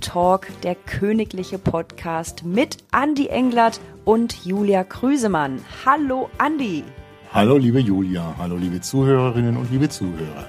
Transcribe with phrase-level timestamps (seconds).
[0.00, 5.60] Talk, der königliche Podcast mit Andy Englert und Julia Krüsemann.
[5.84, 6.84] Hallo Andy.
[7.32, 10.46] Hallo liebe Julia, hallo liebe Zuhörerinnen und liebe Zuhörer.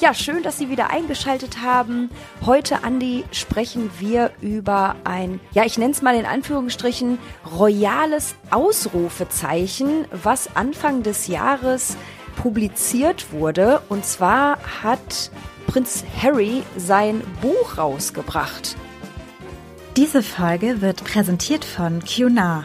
[0.00, 2.10] Ja, schön, dass Sie wieder eingeschaltet haben.
[2.44, 7.18] Heute, Andi, sprechen wir über ein, ja, ich nenne es mal in Anführungsstrichen,
[7.58, 11.96] royales Ausrufezeichen, was Anfang des Jahres
[12.36, 13.80] publiziert wurde.
[13.88, 15.30] Und zwar hat
[15.68, 18.74] Prinz Harry sein Buch rausgebracht.
[19.98, 22.64] Diese Folge wird präsentiert von Cunard.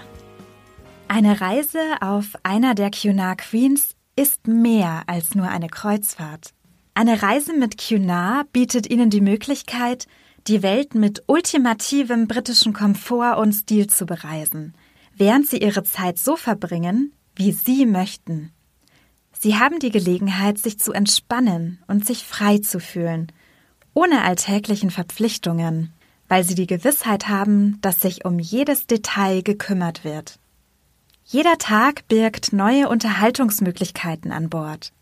[1.09, 6.52] Eine Reise auf einer der Cunard Queens ist mehr als nur eine Kreuzfahrt.
[6.93, 10.07] Eine Reise mit Cunard bietet Ihnen die Möglichkeit,
[10.48, 14.76] die Welt mit ultimativem britischen Komfort und Stil zu bereisen,
[15.13, 18.52] während Sie Ihre Zeit so verbringen, wie Sie möchten.
[19.43, 23.29] Sie haben die Gelegenheit, sich zu entspannen und sich frei zu fühlen,
[23.93, 25.91] ohne alltäglichen Verpflichtungen,
[26.29, 30.40] weil Sie die Gewissheit haben, dass sich um jedes Detail gekümmert wird.
[31.26, 34.93] Jeder Tag birgt neue Unterhaltungsmöglichkeiten an Bord.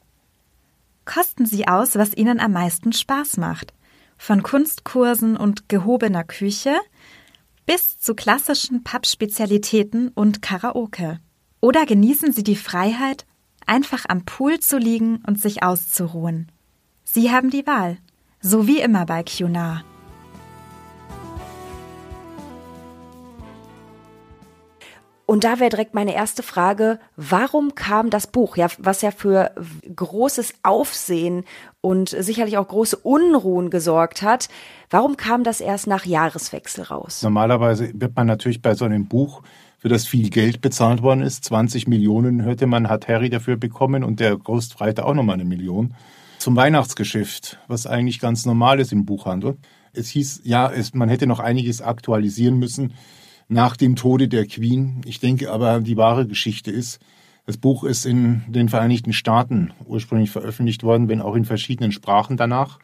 [1.06, 3.76] Kosten Sie aus, was Ihnen am meisten Spaß macht.
[4.18, 6.74] Von Kunstkursen und gehobener Küche
[7.68, 11.20] bis zu klassischen Pappspezialitäten und Karaoke.
[11.60, 13.28] Oder genießen Sie die Freiheit,
[13.66, 16.52] einfach am Pool zu liegen und sich auszuruhen.
[17.04, 17.98] Sie haben die Wahl,
[18.40, 19.84] so wie immer bei QNAR.
[25.32, 29.52] Und da wäre direkt meine erste Frage, warum kam das Buch, ja, was ja für
[29.96, 31.46] großes Aufsehen
[31.80, 34.50] und sicherlich auch große Unruhen gesorgt hat,
[34.90, 37.22] warum kam das erst nach Jahreswechsel raus?
[37.24, 39.42] Normalerweise wird man natürlich bei so einem Buch
[39.82, 41.44] für das viel Geld bezahlt worden ist.
[41.46, 45.96] 20 Millionen hörte man, hat Harry dafür bekommen und der Ghostwriter auch nochmal eine Million.
[46.38, 49.58] Zum Weihnachtsgeschäft, was eigentlich ganz normal ist im Buchhandel.
[49.92, 52.94] Es hieß, ja, es, man hätte noch einiges aktualisieren müssen
[53.48, 55.02] nach dem Tode der Queen.
[55.06, 57.00] Ich denke aber, die wahre Geschichte ist,
[57.48, 62.38] das Buch ist in den Vereinigten Staaten ursprünglich veröffentlicht worden, wenn auch in verschiedenen Sprachen
[62.38, 62.78] danach.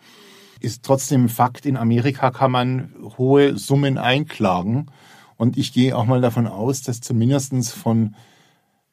[0.62, 4.88] Ist trotzdem Fakt, in Amerika kann man hohe Summen einklagen
[5.38, 8.16] und ich gehe auch mal davon aus, dass zumindest von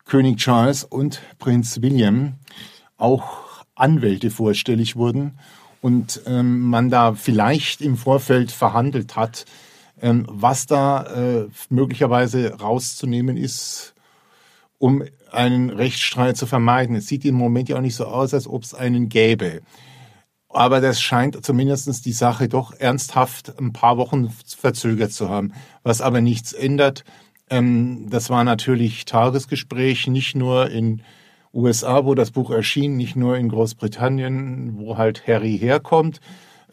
[0.04, 2.34] König Charles und Prinz William
[2.96, 5.38] auch Anwälte vorstellig wurden
[5.80, 9.46] und ähm, man da vielleicht im Vorfeld verhandelt hat,
[10.00, 13.94] ähm, was da äh, möglicherweise rauszunehmen ist,
[14.78, 16.96] um einen Rechtsstreit zu vermeiden.
[16.96, 19.62] Es sieht im Moment ja auch nicht so aus, als ob es einen gäbe.
[20.54, 26.00] Aber das scheint zumindest die Sache doch ernsthaft ein paar Wochen verzögert zu haben, was
[26.00, 27.04] aber nichts ändert.
[27.50, 31.02] Ähm, das war natürlich Tagesgespräch, nicht nur in
[31.52, 36.20] USA, wo das Buch erschien, nicht nur in Großbritannien, wo halt Harry herkommt,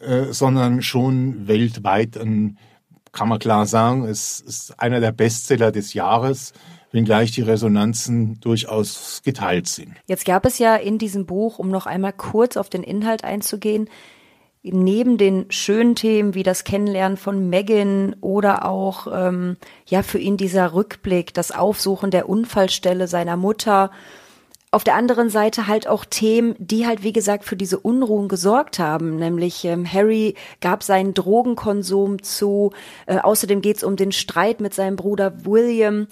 [0.00, 2.14] äh, sondern schon weltweit.
[2.14, 6.52] Kann man klar sagen, es ist einer der Bestseller des Jahres
[6.92, 9.94] wenngleich die Resonanzen durchaus geteilt sind.
[10.06, 13.88] Jetzt gab es ja in diesem Buch, um noch einmal kurz auf den Inhalt einzugehen,
[14.62, 20.36] neben den schönen Themen wie das Kennenlernen von Megan oder auch ähm, ja für ihn
[20.36, 23.90] dieser Rückblick, das Aufsuchen der Unfallstelle seiner Mutter.
[24.70, 28.78] Auf der anderen Seite halt auch Themen, die halt wie gesagt für diese Unruhen gesorgt
[28.78, 29.16] haben.
[29.16, 32.72] Nämlich ähm, Harry gab seinen Drogenkonsum zu.
[33.06, 36.06] Äh, außerdem geht es um den Streit mit seinem Bruder William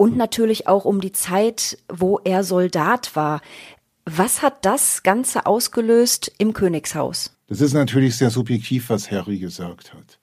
[0.00, 3.42] und natürlich auch um die Zeit, wo er Soldat war.
[4.06, 7.36] Was hat das Ganze ausgelöst im Königshaus?
[7.48, 10.18] Das ist natürlich sehr subjektiv, was Harry gesagt hat.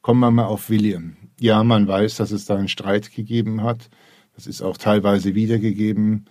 [0.00, 1.18] Kommen wir mal auf William.
[1.38, 3.90] Ja, man weiß, dass es da einen Streit gegeben hat.
[4.34, 6.24] Das ist auch teilweise wiedergegeben.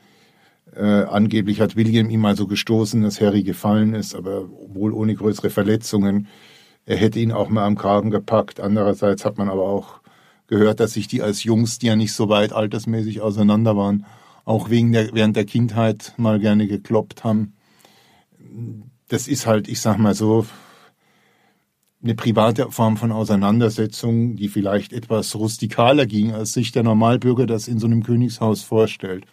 [0.75, 5.13] Äh, angeblich hat William ihm mal so gestoßen, dass Harry gefallen ist, aber wohl ohne
[5.13, 6.30] größere Verletzungen.
[6.88, 8.59] Er hätte ihn auch mal am Kragen gepackt.
[8.59, 10.02] Andererseits hat man aber auch
[10.47, 14.06] gehört, dass sich die als Jungs, die ja nicht so weit altersmäßig auseinander waren,
[14.46, 17.53] auch wegen der, während der Kindheit mal gerne gekloppt haben.
[19.09, 20.46] Das ist halt, ich sag mal so,
[22.02, 27.68] eine private Form von Auseinandersetzung, die vielleicht etwas rustikaler ging, als sich der Normalbürger das
[27.68, 29.25] in so einem Königshaus vorstellt.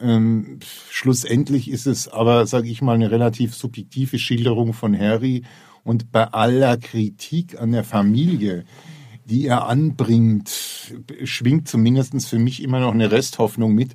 [0.00, 0.58] Ähm,
[0.90, 5.44] schlussendlich ist es aber, sage ich mal, eine relativ subjektive Schilderung von Harry
[5.84, 8.64] und bei aller Kritik an der Familie
[9.24, 10.50] die er anbringt,
[11.24, 13.94] schwingt zumindest für mich immer noch eine Resthoffnung mit,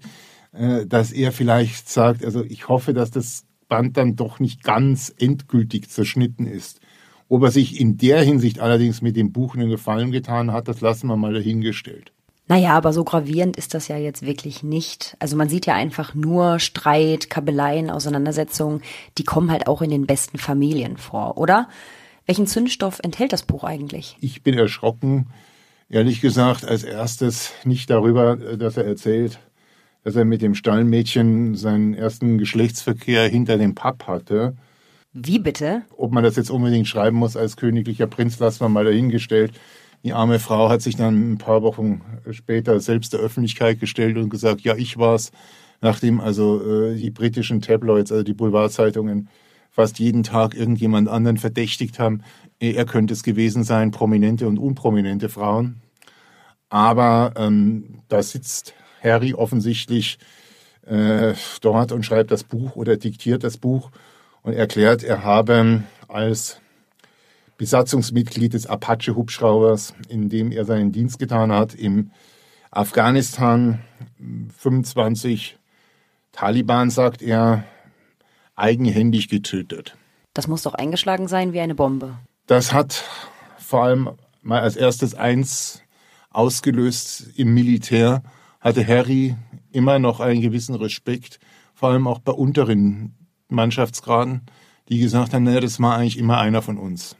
[0.52, 5.14] äh, dass er vielleicht sagt, also ich hoffe, dass das Band dann doch nicht ganz
[5.18, 6.80] endgültig zerschnitten ist.
[7.28, 10.82] Ob er sich in der Hinsicht allerdings mit dem Buch einen Gefallen getan hat, das
[10.82, 12.12] lassen wir mal dahingestellt.
[12.48, 15.16] Naja, aber so gravierend ist das ja jetzt wirklich nicht.
[15.20, 18.82] Also man sieht ja einfach nur Streit, Kabeleien, Auseinandersetzungen,
[19.20, 21.70] die kommen halt auch in den besten Familien vor, oder?
[22.30, 24.16] Welchen Zündstoff enthält das Buch eigentlich?
[24.22, 25.26] Ich bin erschrocken,
[25.90, 29.40] ehrlich gesagt, als erstes nicht darüber, dass er erzählt,
[30.04, 34.56] dass er mit dem Stallmädchen seinen ersten Geschlechtsverkehr hinter dem Pub hatte.
[35.12, 35.82] Wie bitte?
[35.98, 39.54] Ob man das jetzt unbedingt schreiben muss als königlicher Prinz, lassen wir mal dahingestellt.
[40.04, 44.30] Die arme Frau hat sich dann ein paar Wochen später selbst der Öffentlichkeit gestellt und
[44.30, 45.32] gesagt, ja, ich war's.
[45.82, 49.30] Nachdem also äh, die britischen Tabloids, also die Boulevardzeitungen,
[49.80, 52.22] fast jeden Tag irgendjemand anderen verdächtigt haben,
[52.60, 55.80] er könnte es gewesen sein, prominente und unprominente Frauen.
[56.68, 60.20] Aber ähm, da sitzt Harry offensichtlich
[60.86, 63.90] äh, dort und schreibt das Buch oder diktiert das Buch
[64.42, 66.60] und erklärt, er habe als
[67.58, 72.12] Besatzungsmitglied des Apache-Hubschraubers, in dem er seinen Dienst getan hat, im
[72.70, 73.80] Afghanistan
[74.58, 75.58] 25
[76.34, 77.64] Taliban, sagt er,
[78.60, 79.96] eigenhändig getötet.
[80.34, 82.18] Das muss doch eingeschlagen sein wie eine Bombe.
[82.46, 83.04] Das hat
[83.58, 84.10] vor allem
[84.42, 85.82] mal als erstes eins
[86.32, 88.24] ausgelöst im Militär,
[88.60, 89.36] hatte Harry
[89.72, 91.40] immer noch einen gewissen Respekt,
[91.74, 93.16] vor allem auch bei unteren
[93.48, 94.42] Mannschaftsgraden,
[94.90, 97.16] die gesagt haben, naja, das war eigentlich immer einer von uns.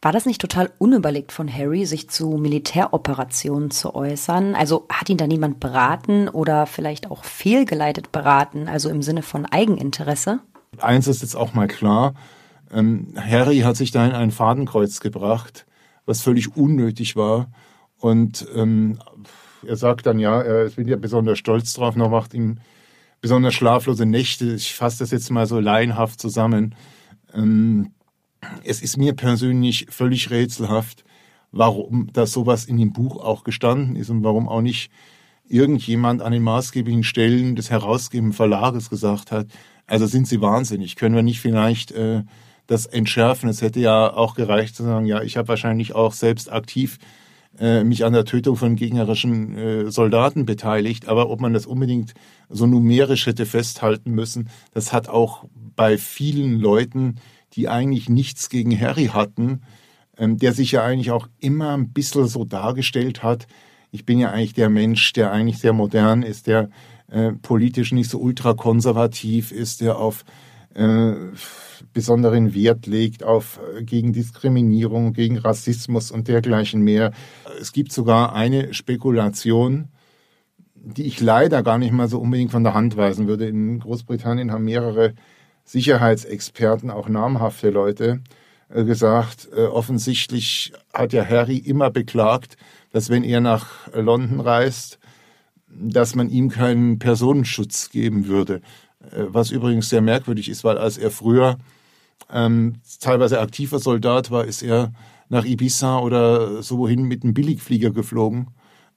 [0.00, 4.54] War das nicht total unüberlegt von Harry, sich zu Militäroperationen zu äußern?
[4.54, 9.44] Also hat ihn da niemand beraten oder vielleicht auch fehlgeleitet beraten, also im Sinne von
[9.44, 10.38] Eigeninteresse?
[10.78, 12.14] Eins ist jetzt auch mal klar,
[12.70, 15.66] ähm, Harry hat sich da in ein Fadenkreuz gebracht,
[16.06, 17.50] was völlig unnötig war.
[17.96, 18.98] Und ähm,
[19.66, 22.58] er sagt dann, ja, er bin ja besonders stolz drauf, noch macht ihm
[23.20, 24.54] besonders schlaflose Nächte.
[24.54, 26.74] Ich fasse das jetzt mal so laienhaft zusammen.
[27.34, 27.92] Ähm,
[28.64, 31.04] es ist mir persönlich völlig rätselhaft,
[31.50, 34.90] warum da sowas in dem Buch auch gestanden ist und warum auch nicht
[35.48, 39.46] irgendjemand an den maßgeblichen Stellen des herausgebenden Verlages gesagt hat,
[39.86, 42.22] also sind Sie wahnsinnig, können wir nicht vielleicht äh,
[42.66, 43.48] das entschärfen?
[43.48, 46.98] Es hätte ja auch gereicht zu sagen, ja, ich habe wahrscheinlich auch selbst aktiv
[47.58, 52.14] äh, mich an der Tötung von gegnerischen äh, Soldaten beteiligt, aber ob man das unbedingt
[52.50, 57.16] so numerisch hätte festhalten müssen, das hat auch bei vielen Leuten
[57.54, 59.62] die eigentlich nichts gegen Harry hatten,
[60.16, 63.46] ähm, der sich ja eigentlich auch immer ein bisschen so dargestellt hat.
[63.90, 66.70] Ich bin ja eigentlich der Mensch, der eigentlich sehr modern ist, der
[67.10, 70.24] äh, politisch nicht so ultrakonservativ ist, der auf
[70.74, 71.14] äh,
[71.92, 77.12] besonderen Wert legt auf äh, gegen Diskriminierung, gegen Rassismus und dergleichen mehr.
[77.60, 79.88] Es gibt sogar eine Spekulation,
[80.74, 83.48] die ich leider gar nicht mal so unbedingt von der Hand weisen würde.
[83.48, 85.14] In Großbritannien haben mehrere
[85.64, 88.20] Sicherheitsexperten, auch namhafte Leute,
[88.68, 92.56] gesagt, äh, offensichtlich hat ja Harry immer beklagt,
[92.92, 94.98] dass wenn er nach London reist,
[95.68, 98.60] dass man ihm keinen Personenschutz geben würde.
[99.00, 101.58] Äh, was übrigens sehr merkwürdig ist, weil als er früher
[102.30, 104.92] ähm, teilweise aktiver Soldat war, ist er
[105.28, 108.48] nach Ibiza oder so wohin mit einem Billigflieger geflogen.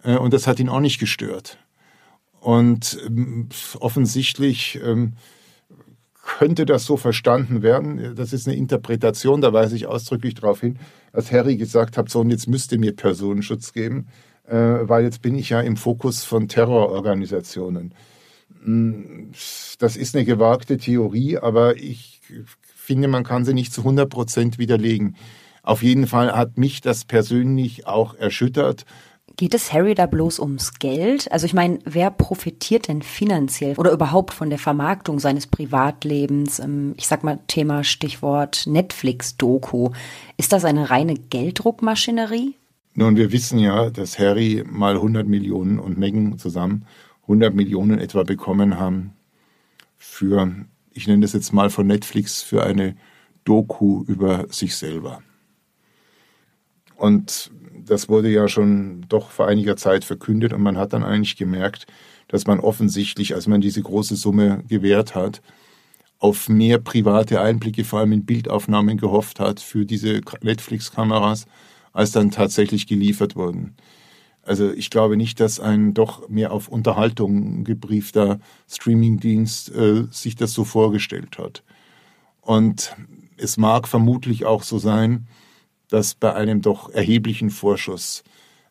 [0.03, 1.57] Äh, und das hat ihn auch nicht gestört.
[2.39, 5.13] Und ähm, offensichtlich ähm,
[6.21, 8.15] könnte das so verstanden werden.
[8.15, 10.77] Das ist eine Interpretation, da weise ich ausdrücklich darauf hin,
[11.13, 14.07] als Harry gesagt hat, so und jetzt müsste mir Personenschutz geben,
[14.47, 17.93] äh, weil jetzt bin ich ja im Fokus von Terrororganisationen.
[18.63, 19.31] Hm,
[19.79, 22.21] das ist eine gewagte Theorie, aber ich
[22.75, 25.15] finde, man kann sie nicht zu 100 Prozent widerlegen.
[25.63, 28.85] Auf jeden Fall hat mich das persönlich auch erschüttert
[29.37, 31.31] Geht es Harry da bloß ums Geld?
[31.31, 36.59] Also ich meine, wer profitiert denn finanziell oder überhaupt von der Vermarktung seines Privatlebens?
[36.59, 39.91] Ähm, ich sag mal Thema Stichwort Netflix-Doku.
[40.37, 42.55] Ist das eine reine Gelddruckmaschinerie?
[42.93, 46.85] Nun, wir wissen ja, dass Harry mal 100 Millionen und Meghan zusammen
[47.23, 49.13] 100 Millionen etwa bekommen haben
[49.97, 50.51] für,
[50.91, 52.95] ich nenne das jetzt mal von Netflix, für eine
[53.45, 55.21] Doku über sich selber.
[56.95, 57.51] Und
[57.85, 61.87] das wurde ja schon doch vor einiger Zeit verkündet und man hat dann eigentlich gemerkt,
[62.27, 65.41] dass man offensichtlich, als man diese große Summe gewährt hat,
[66.19, 71.47] auf mehr private Einblicke, vor allem in Bildaufnahmen gehofft hat für diese Netflix-Kameras,
[71.93, 73.75] als dann tatsächlich geliefert wurden.
[74.43, 80.53] Also ich glaube nicht, dass ein doch mehr auf Unterhaltung gebriefter Streamingdienst äh, sich das
[80.53, 81.63] so vorgestellt hat.
[82.41, 82.95] Und
[83.37, 85.27] es mag vermutlich auch so sein,
[85.91, 88.23] dass bei einem doch erheblichen Vorschuss,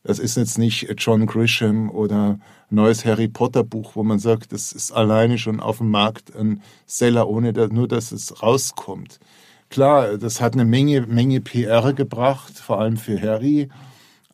[0.03, 2.39] das ist jetzt nicht John Grisham oder
[2.71, 6.63] neues Harry Potter Buch, wo man sagt, das ist alleine schon auf dem Markt ein
[6.87, 9.21] Seller, ohne dass, nur dass es rauskommt.
[9.69, 13.69] Klar, das hat eine Menge, Menge PR gebracht, vor allem für Harry.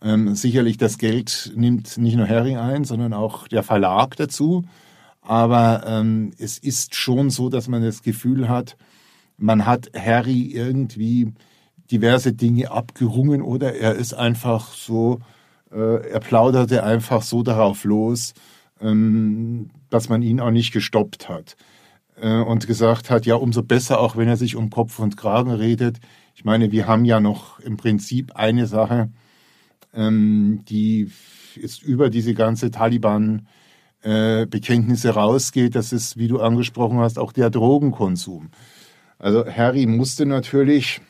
[0.00, 4.64] Ähm, sicherlich das Geld nimmt nicht nur Harry ein, sondern auch der Verlag dazu.
[5.20, 8.76] Aber ähm, es ist schon so, dass man das Gefühl hat,
[9.36, 11.32] man hat Harry irgendwie
[11.90, 15.20] diverse Dinge abgerungen oder er ist einfach so,
[15.72, 18.34] äh, er plauderte einfach so darauf los,
[18.80, 21.56] ähm, dass man ihn auch nicht gestoppt hat
[22.20, 25.50] äh, und gesagt hat, ja, umso besser, auch wenn er sich um Kopf und Kragen
[25.50, 25.98] redet.
[26.34, 29.10] Ich meine, wir haben ja noch im Prinzip eine Sache,
[29.94, 31.10] ähm, die
[31.54, 33.46] ist über diese ganze Taliban
[34.02, 38.50] Bekenntnisse rausgeht, das ist, wie du angesprochen hast, auch der Drogenkonsum.
[39.18, 41.00] Also Harry musste natürlich,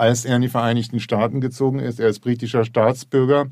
[0.00, 3.48] als er in die Vereinigten Staaten gezogen ist, er ist britischer Staatsbürger,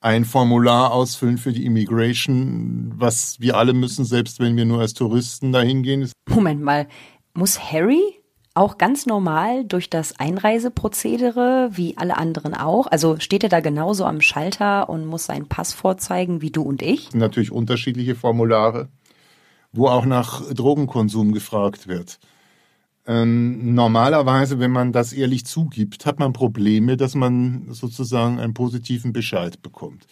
[0.00, 4.92] ein Formular ausfüllen für die Immigration, was wir alle müssen, selbst wenn wir nur als
[4.92, 6.10] Touristen dahin gehen.
[6.28, 6.86] Moment mal,
[7.32, 8.02] muss Harry
[8.52, 12.86] auch ganz normal durch das Einreiseprozedere, wie alle anderen auch?
[12.86, 16.82] Also steht er da genauso am Schalter und muss seinen Pass vorzeigen wie du und
[16.82, 17.14] ich?
[17.14, 18.88] Natürlich unterschiedliche Formulare,
[19.72, 22.18] wo auch nach Drogenkonsum gefragt wird.
[23.08, 29.14] Ähm, normalerweise, wenn man das ehrlich zugibt, hat man Probleme, dass man sozusagen einen positiven
[29.14, 30.06] Bescheid bekommt.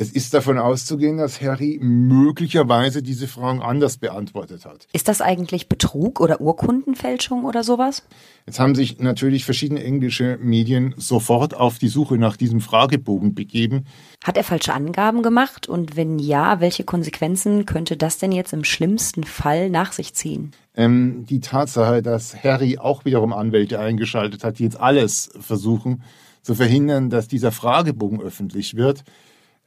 [0.00, 4.86] Es ist davon auszugehen, dass Harry möglicherweise diese Fragen anders beantwortet hat.
[4.92, 8.04] Ist das eigentlich Betrug oder Urkundenfälschung oder sowas?
[8.46, 13.86] Jetzt haben sich natürlich verschiedene englische Medien sofort auf die Suche nach diesem Fragebogen begeben.
[14.22, 15.68] Hat er falsche Angaben gemacht?
[15.68, 20.52] Und wenn ja, welche Konsequenzen könnte das denn jetzt im schlimmsten Fall nach sich ziehen?
[20.76, 26.04] Ähm, die Tatsache, dass Harry auch wiederum Anwälte eingeschaltet hat, die jetzt alles versuchen
[26.42, 29.02] zu verhindern, dass dieser Fragebogen öffentlich wird,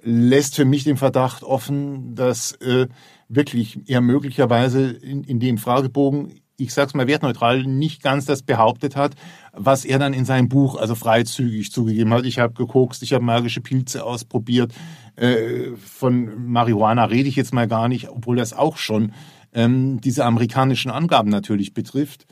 [0.03, 2.87] lässt für mich den Verdacht offen, dass äh,
[3.29, 8.95] wirklich er möglicherweise in, in dem Fragebogen ich sag's mal wertneutral, nicht ganz das behauptet
[8.95, 9.15] hat,
[9.51, 12.25] was er dann in seinem Buch also freizügig zugegeben hat.
[12.25, 14.73] Ich habe gekokst, ich habe magische Pilze ausprobiert.
[15.15, 19.13] Äh, von Marihuana rede ich jetzt mal gar nicht, obwohl das auch schon
[19.53, 22.27] ähm, diese amerikanischen Angaben natürlich betrifft,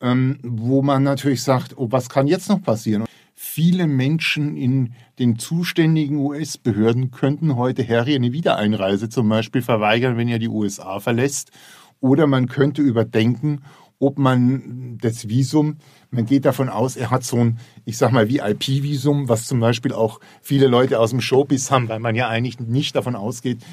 [0.00, 3.04] ähm, wo man natürlich sagt, oh, was kann jetzt noch passieren?
[3.48, 10.28] Viele Menschen in den zuständigen US-Behörden könnten heute Harry eine Wiedereinreise zum Beispiel verweigern, wenn
[10.28, 11.52] er die USA verlässt.
[12.00, 13.62] Oder man könnte überdenken,
[13.98, 15.76] ob man das Visum,
[16.10, 19.92] man geht davon aus, er hat so ein, ich sag mal, VIP-Visum, was zum Beispiel
[19.92, 23.64] auch viele Leute aus dem Showbiz haben, weil man ja eigentlich nicht davon ausgeht,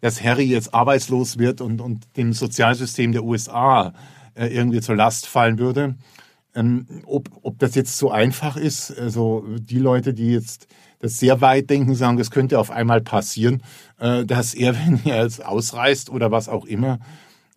[0.00, 3.92] dass Harry jetzt arbeitslos wird und, und dem Sozialsystem der USA
[4.34, 5.96] äh, irgendwie zur Last fallen würde.
[6.54, 10.66] Ähm, ob, ob das jetzt so einfach ist, also die Leute, die jetzt
[10.98, 13.62] das sehr weit denken, sagen, es könnte auf einmal passieren,
[13.98, 16.98] äh, dass er, wenn er jetzt ausreist oder was auch immer,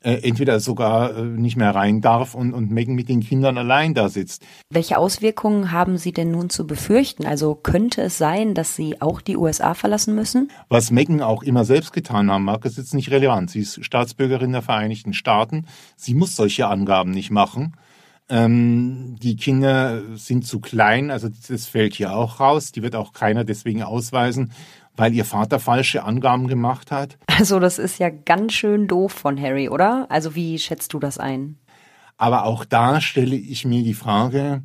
[0.06, 3.96] äh, entweder sogar äh, nicht mehr rein darf und, und Megan mit den Kindern allein
[3.96, 4.44] da sitzt.
[4.70, 7.26] Welche Auswirkungen haben Sie denn nun zu befürchten?
[7.26, 10.52] Also könnte es sein, dass Sie auch die USA verlassen müssen?
[10.70, 13.50] Was Megan auch immer selbst getan haben mag, ist jetzt nicht relevant.
[13.50, 15.66] Sie ist Staatsbürgerin der Vereinigten Staaten.
[15.96, 17.76] Sie muss solche Angaben nicht machen.
[18.28, 22.72] Ähm, die Kinder sind zu klein, also das fällt hier auch raus.
[22.72, 24.52] Die wird auch keiner deswegen ausweisen,
[24.96, 27.18] weil ihr Vater falsche Angaben gemacht hat.
[27.28, 30.08] Also das ist ja ganz schön doof von Harry, oder?
[30.10, 31.58] Also wie schätzt du das ein?
[32.18, 34.64] Aber auch da stelle ich mir die Frage,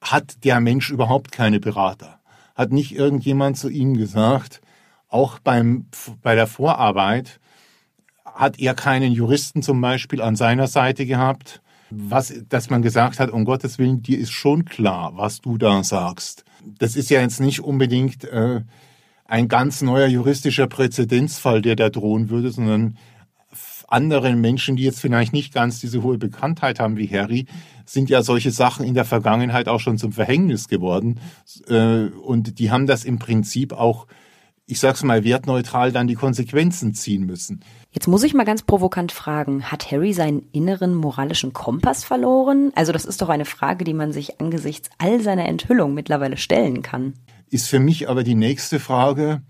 [0.00, 2.20] hat der Mensch überhaupt keine Berater?
[2.54, 4.60] Hat nicht irgendjemand zu ihm gesagt,
[5.08, 5.86] auch beim,
[6.22, 7.40] bei der Vorarbeit,
[8.24, 11.62] hat er keinen Juristen zum Beispiel an seiner Seite gehabt?
[11.90, 15.82] Was, dass man gesagt hat, um Gottes Willen, dir ist schon klar, was du da
[15.82, 16.44] sagst.
[16.78, 18.62] Das ist ja jetzt nicht unbedingt äh,
[19.24, 22.96] ein ganz neuer juristischer Präzedenzfall, der da drohen würde, sondern
[23.88, 27.46] andere Menschen, die jetzt vielleicht nicht ganz diese hohe Bekanntheit haben wie Harry,
[27.86, 31.20] sind ja solche Sachen in der Vergangenheit auch schon zum Verhängnis geworden.
[31.68, 34.06] Äh, und die haben das im Prinzip auch
[34.70, 37.60] ich sag's mal, wertneutral dann die Konsequenzen ziehen müssen.
[37.90, 42.70] Jetzt muss ich mal ganz provokant fragen, hat Harry seinen inneren moralischen Kompass verloren?
[42.74, 46.82] Also das ist doch eine Frage, die man sich angesichts all seiner Enthüllung mittlerweile stellen
[46.82, 47.14] kann.
[47.48, 49.40] Ist für mich aber die nächste Frage,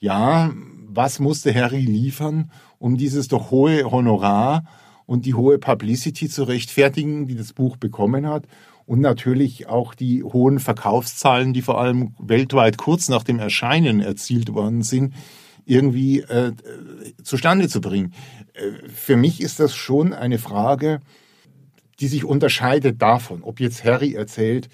[0.00, 0.50] ja,
[0.88, 2.50] was musste Harry liefern,
[2.80, 4.64] um dieses doch hohe Honorar
[5.06, 8.46] und die hohe Publicity zu rechtfertigen, die das Buch bekommen hat?
[8.86, 14.52] Und natürlich auch die hohen Verkaufszahlen, die vor allem weltweit kurz nach dem Erscheinen erzielt
[14.52, 15.14] worden sind,
[15.64, 16.52] irgendwie äh,
[17.22, 18.12] zustande zu bringen.
[18.52, 21.00] Äh, für mich ist das schon eine Frage,
[22.00, 24.68] die sich unterscheidet davon, ob jetzt Harry erzählt,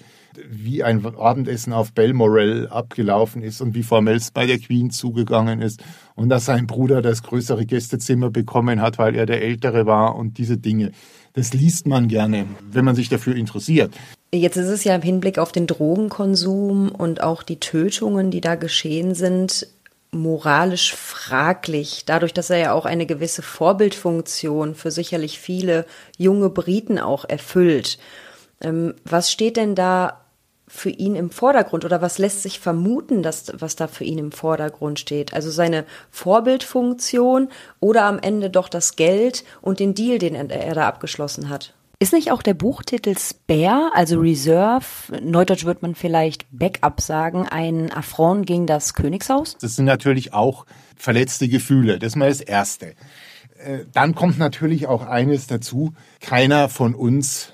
[0.49, 5.61] wie ein Abendessen auf Belmorel abgelaufen ist und wie formell es bei der Queen zugegangen
[5.61, 5.83] ist
[6.15, 10.37] und dass sein Bruder das größere Gästezimmer bekommen hat, weil er der Ältere war und
[10.37, 10.91] diese Dinge.
[11.33, 13.93] Das liest man gerne, wenn man sich dafür interessiert.
[14.33, 18.55] Jetzt ist es ja im Hinblick auf den Drogenkonsum und auch die Tötungen, die da
[18.55, 19.67] geschehen sind,
[20.11, 25.85] moralisch fraglich, dadurch, dass er ja auch eine gewisse Vorbildfunktion für sicherlich viele
[26.17, 27.97] junge Briten auch erfüllt.
[28.61, 30.20] Ähm, was steht denn da
[30.73, 34.31] für ihn im Vordergrund oder was lässt sich vermuten, dass, was da für ihn im
[34.31, 35.33] Vordergrund steht?
[35.33, 37.49] Also seine Vorbildfunktion
[37.81, 41.73] oder am Ende doch das Geld und den Deal, den er, er da abgeschlossen hat?
[41.99, 44.85] Ist nicht auch der Buchtitel Spare, also Reserve,
[45.21, 49.57] neudeutsch wird man vielleicht Backup sagen, ein Affront gegen das Königshaus?
[49.59, 51.99] Das sind natürlich auch verletzte Gefühle.
[51.99, 52.95] Das ist mal das Erste.
[53.57, 55.93] Äh, dann kommt natürlich auch eines dazu.
[56.21, 57.53] Keiner von uns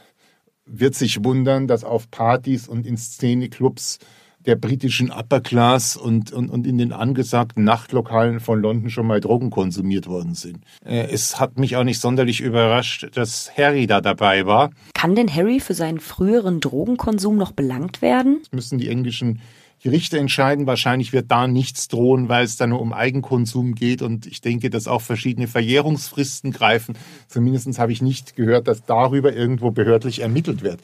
[0.68, 4.00] wird sich wundern, dass auf Partys und in Szeneclubs
[4.46, 9.20] der britischen Upper Class und, und, und in den angesagten Nachtlokalen von London schon mal
[9.20, 10.64] Drogen konsumiert worden sind.
[10.86, 14.72] Äh, es hat mich auch nicht sonderlich überrascht, dass Harry da dabei war.
[14.94, 18.40] Kann denn Harry für seinen früheren Drogenkonsum noch belangt werden?
[18.44, 19.42] Das müssen die englischen
[19.82, 20.68] Gerichte entscheiden.
[20.68, 24.02] Wahrscheinlich wird da nichts drohen, weil es da nur um Eigenkonsum geht.
[24.02, 26.98] Und ich denke, dass auch verschiedene Verjährungsfristen greifen.
[27.28, 30.82] Zumindest habe ich nicht gehört, dass darüber irgendwo behördlich ermittelt wird.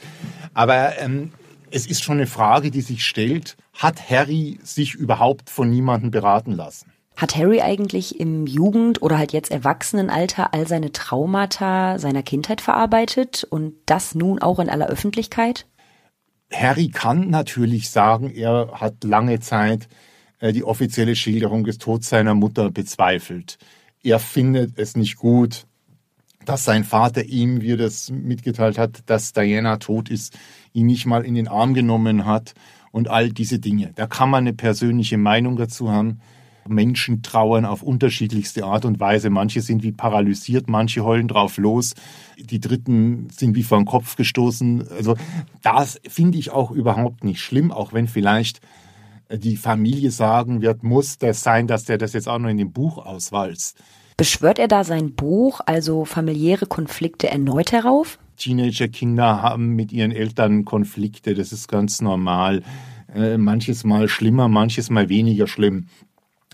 [0.53, 1.31] Aber ähm,
[1.71, 3.57] es ist schon eine Frage, die sich stellt.
[3.73, 6.91] Hat Harry sich überhaupt von niemandem beraten lassen?
[7.15, 13.43] Hat Harry eigentlich im Jugend- oder halt jetzt Erwachsenenalter all seine Traumata seiner Kindheit verarbeitet
[13.49, 15.67] und das nun auch in aller Öffentlichkeit?
[16.53, 19.87] Harry kann natürlich sagen, er hat lange Zeit
[20.39, 23.57] äh, die offizielle Schilderung des Todes seiner Mutter bezweifelt.
[24.03, 25.65] Er findet es nicht gut,
[26.45, 30.37] dass sein Vater ihm, wie er das mitgeteilt hat, dass Diana tot ist,
[30.73, 32.53] ihn nicht mal in den Arm genommen hat
[32.91, 33.91] und all diese Dinge.
[33.95, 36.19] Da kann man eine persönliche Meinung dazu haben.
[36.67, 39.29] Menschen trauern auf unterschiedlichste Art und Weise.
[39.29, 41.93] Manche sind wie paralysiert, manche heulen drauf los.
[42.37, 44.87] Die Dritten sind wie vor den Kopf gestoßen.
[44.89, 45.15] Also
[45.61, 48.61] das finde ich auch überhaupt nicht schlimm, auch wenn vielleicht
[49.31, 52.71] die Familie sagen wird, muss das sein, dass der das jetzt auch noch in dem
[52.71, 53.77] Buch auswalzt.
[54.17, 58.19] Beschwört er da sein Buch, also familiäre Konflikte, erneut herauf?
[58.37, 62.61] Teenagerkinder haben mit ihren Eltern Konflikte, das ist ganz normal.
[63.13, 65.87] Äh, manches Mal schlimmer, manches Mal weniger schlimm.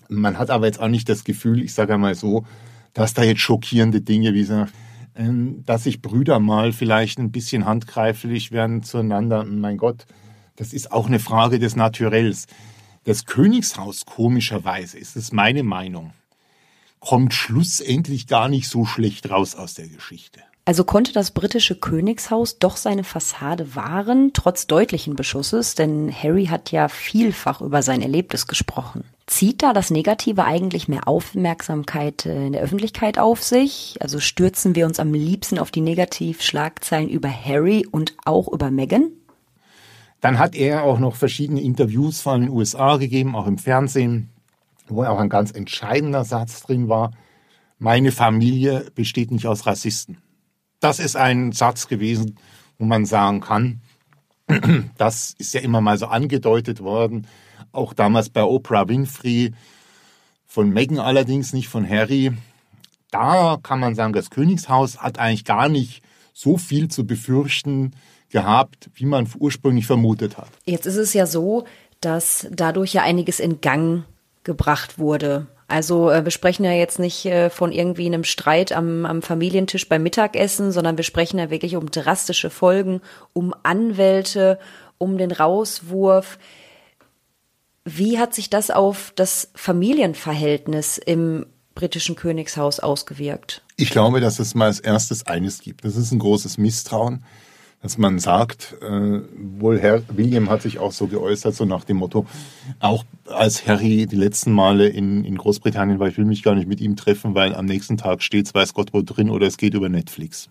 [0.10, 2.45] Man hat aber jetzt auch nicht das Gefühl, ich sage einmal so,
[2.93, 4.74] dass da jetzt schockierende Dinge, wie gesagt,
[5.15, 9.45] ähm, dass sich Brüder mal vielleicht ein bisschen handgreiflich werden zueinander.
[9.45, 10.06] Mein Gott,
[10.56, 12.48] das ist auch eine Frage des Naturells.
[13.04, 16.12] Das Königshaus, komischerweise, ist es meine Meinung,
[17.00, 20.41] kommt schlussendlich gar nicht so schlecht raus aus der Geschichte.
[20.69, 26.71] Also konnte das britische Königshaus doch seine Fassade wahren, trotz deutlichen Beschusses, denn Harry hat
[26.71, 29.03] ja vielfach über sein Erlebtes gesprochen.
[29.25, 33.97] Zieht da das Negative eigentlich mehr Aufmerksamkeit äh, in der Öffentlichkeit auf sich?
[33.99, 39.08] Also stürzen wir uns am liebsten auf die Negativschlagzeilen über Harry und auch über Meghan?
[40.21, 43.58] Dann hat er auch noch verschiedene Interviews vor allem in den USA gegeben, auch im
[43.58, 44.29] Fernsehen,
[44.88, 47.10] wo auch ein ganz entscheidender Satz drin war.
[47.79, 50.19] Meine Familie besteht nicht aus Rassisten
[50.80, 52.38] das ist ein Satz gewesen,
[52.78, 53.82] wo man sagen kann,
[54.98, 57.28] das ist ja immer mal so angedeutet worden,
[57.72, 59.54] auch damals bei Oprah Winfrey,
[60.46, 62.32] von Meghan allerdings, nicht von Harry.
[63.12, 66.02] Da kann man sagen, das Königshaus hat eigentlich gar nicht
[66.34, 67.92] so viel zu befürchten
[68.30, 70.50] gehabt, wie man ursprünglich vermutet hat.
[70.65, 71.65] Jetzt ist es ja so,
[72.02, 74.06] dass dadurch ja einiges in Gang
[74.44, 75.48] gebracht wurde.
[75.69, 79.88] Also äh, wir sprechen ja jetzt nicht äh, von irgendwie einem Streit am, am Familientisch
[79.88, 83.01] beim Mittagessen, sondern wir sprechen ja wirklich um drastische Folgen,
[83.34, 84.60] um Anwälte,
[84.97, 86.39] um den Rauswurf.
[87.86, 93.63] Wie hat sich das auf das Familienverhältnis im britischen Königshaus ausgewirkt?
[93.77, 95.86] Ich glaube, dass es mal als erstes eines gibt.
[95.86, 97.23] Das ist ein großes Misstrauen
[97.82, 101.98] dass man sagt, äh, wohl Herr William hat sich auch so geäußert, so nach dem
[101.98, 102.26] Motto,
[102.80, 106.68] auch als Harry die letzten Male in, in Großbritannien war, ich will mich gar nicht
[106.68, 109.74] mit ihm treffen, weil am nächsten Tag steht weiß Gott wo drin oder es geht
[109.74, 110.50] über Netflix.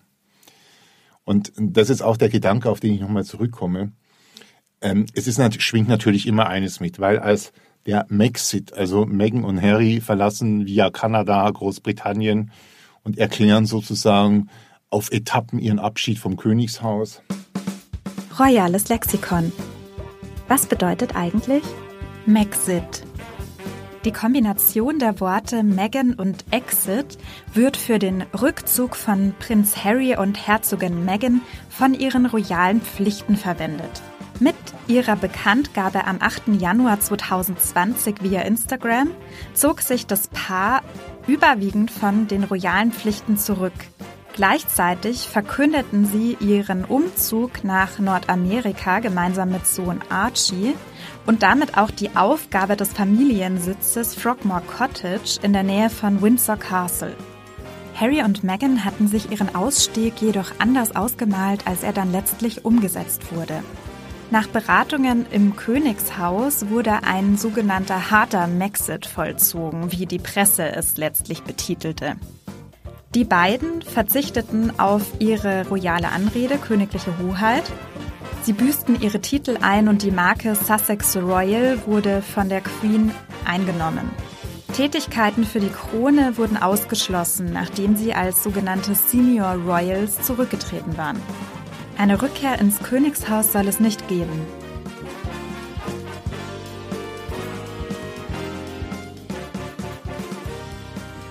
[1.23, 3.91] Und das ist auch der Gedanke, auf den ich nochmal zurückkomme.
[4.81, 7.53] Ähm, es ist, schwingt natürlich immer eines mit, weil als
[7.85, 12.51] der Maxit, also Meghan und Harry verlassen via Kanada, Großbritannien
[13.03, 14.49] und erklären sozusagen,
[14.89, 17.21] auf Etappen ihren Abschied vom Königshaus.
[18.39, 19.51] Royales Lexikon.
[20.47, 21.63] Was bedeutet eigentlich
[22.25, 23.03] Maxit?
[24.05, 27.17] Die Kombination der Worte Meghan und Exit
[27.53, 34.01] wird für den Rückzug von Prinz Harry und Herzogin Meghan von ihren royalen Pflichten verwendet.
[34.39, 34.55] Mit
[34.87, 36.61] ihrer Bekanntgabe am 8.
[36.61, 39.11] Januar 2020 via Instagram
[39.53, 40.81] zog sich das Paar
[41.27, 43.73] überwiegend von den royalen Pflichten zurück.
[44.39, 50.75] Gleichzeitig verkündeten sie ihren Umzug nach Nordamerika gemeinsam mit Sohn Archie
[51.25, 57.17] und damit auch die Aufgabe des Familiensitzes Frogmore Cottage in der Nähe von Windsor Castle.
[57.93, 63.35] Harry und Meghan hatten sich ihren Ausstieg jedoch anders ausgemalt, als er dann letztlich umgesetzt
[63.35, 63.61] wurde.
[64.31, 71.43] Nach Beratungen im Königshaus wurde ein sogenannter harter Maxit vollzogen, wie die Presse es letztlich
[71.43, 72.15] betitelte.
[73.15, 77.63] Die beiden verzichteten auf ihre royale Anrede Königliche Hoheit.
[78.43, 83.11] Sie büßten ihre Titel ein und die Marke Sussex Royal wurde von der Queen
[83.45, 84.11] eingenommen.
[84.73, 91.19] Tätigkeiten für die Krone wurden ausgeschlossen, nachdem sie als sogenannte Senior Royals zurückgetreten waren.
[91.97, 94.45] Eine Rückkehr ins Königshaus soll es nicht geben.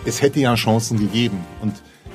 [0.08, 1.36] Es hätte ja Chancen gegeben.
[1.60, 1.74] Und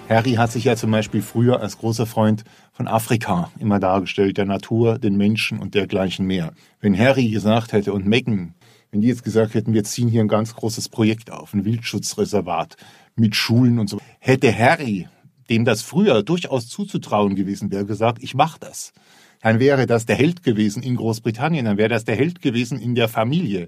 [0.10, 4.46] Harry hat sich ja zum Beispiel früher als großer Freund von Afrika immer dargestellt, der
[4.46, 6.54] Natur, den Menschen und dergleichen mehr.
[6.82, 8.56] Wenn Harry gesagt hätte und Meghan,
[8.90, 12.78] wenn die jetzt gesagt hätten, wir ziehen hier ein ganz großes Projekt auf, ein Wildschutzreservat
[13.16, 15.08] mit Schulen und so, hätte Harry
[15.52, 18.94] dem das früher durchaus zuzutrauen gewesen wäre, gesagt, ich mache das.
[19.42, 22.96] Dann wäre das der Held gewesen in Großbritannien, dann wäre das der Held gewesen in
[22.96, 23.68] der Familie.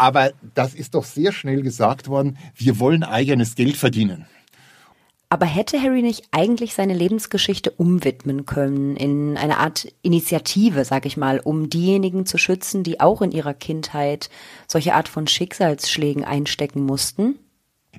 [0.00, 4.24] Aber das ist doch sehr schnell gesagt worden, wir wollen eigenes Geld verdienen.
[5.28, 11.18] Aber hätte Harry nicht eigentlich seine Lebensgeschichte umwidmen können in eine Art Initiative, sag ich
[11.18, 14.30] mal, um diejenigen zu schützen, die auch in ihrer Kindheit
[14.66, 17.38] solche Art von Schicksalsschlägen einstecken mussten?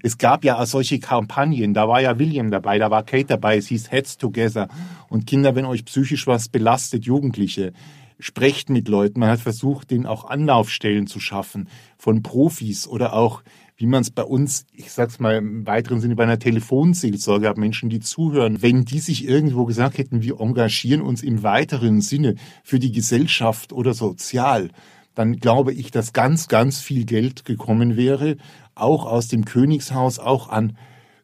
[0.02, 3.68] Es gab ja solche Kampagnen, da war ja William dabei, da war Kate dabei, es
[3.68, 4.70] hieß Heads Together.
[5.08, 7.74] Und Kinder, wenn euch psychisch was belastet, Jugendliche,
[8.22, 9.20] sprecht mit Leuten.
[9.20, 13.44] Man hat versucht, denen auch Anlaufstellen zu schaffen von Profis oder auch,
[13.76, 17.58] wie man es bei uns, ich sag's mal im weiteren Sinne, bei einer Telefonseelsorge hat,
[17.58, 18.62] Menschen, die zuhören.
[18.62, 23.74] Wenn die sich irgendwo gesagt hätten, wir engagieren uns im weiteren Sinne für die Gesellschaft
[23.74, 24.70] oder sozial,
[25.16, 28.38] dann glaube ich, dass ganz, ganz viel Geld gekommen wäre,
[28.76, 30.78] auch aus dem Königshaus, auch an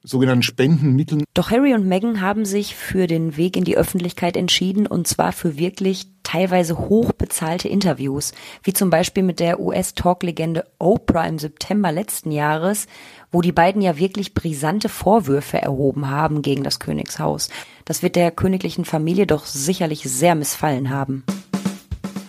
[0.08, 1.24] sogenannten Spendenmitteln.
[1.34, 5.32] Doch Harry und Meghan haben sich für den Weg in die Öffentlichkeit entschieden und zwar
[5.32, 12.32] für wirklich teilweise hochbezahlte Interviews, wie zum Beispiel mit der US-Talk-Legende Oprah im September letzten
[12.32, 12.88] Jahres,
[13.32, 17.50] wo die beiden ja wirklich brisante Vorwürfe erhoben haben gegen das Königshaus.
[17.86, 21.24] Das wird der königlichen Familie doch sicherlich sehr missfallen haben.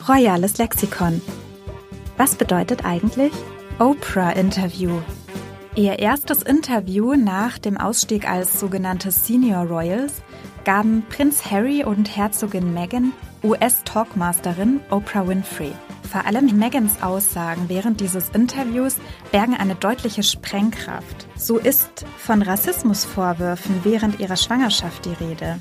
[0.08, 1.20] Royales Lexikon.
[2.16, 3.32] Was bedeutet eigentlich
[3.78, 5.00] Oprah-Interview?
[5.78, 10.22] Ihr erstes Interview nach dem Ausstieg als sogenannte Senior Royals
[10.64, 13.12] gaben Prinz Harry und Herzogin Meghan
[13.44, 15.70] US-Talkmasterin Oprah Winfrey.
[16.10, 18.96] Vor allem Megans Aussagen während dieses Interviews
[19.30, 21.28] bergen eine deutliche Sprengkraft.
[21.36, 25.60] So ist von Rassismusvorwürfen während ihrer Schwangerschaft die Rede.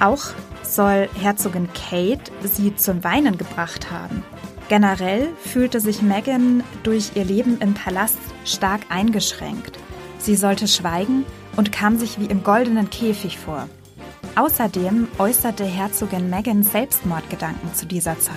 [0.00, 0.24] Auch
[0.62, 4.24] soll Herzogin Kate sie zum Weinen gebracht haben.
[4.68, 9.78] Generell fühlte sich Meghan durch ihr Leben im Palast stark eingeschränkt.
[10.18, 11.24] Sie sollte schweigen
[11.56, 13.68] und kam sich wie im goldenen Käfig vor.
[14.36, 18.34] Außerdem äußerte Herzogin Meghan Selbstmordgedanken zu dieser Zeit.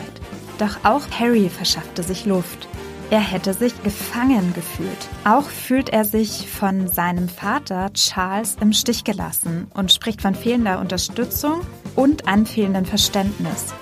[0.60, 2.68] Doch auch Harry verschaffte sich Luft.
[3.10, 5.08] Er hätte sich gefangen gefühlt.
[5.24, 10.80] Auch fühlt er sich von seinem Vater Charles im Stich gelassen und spricht von fehlender
[10.80, 11.62] Unterstützung
[11.96, 13.74] und einem fehlenden Verständnis.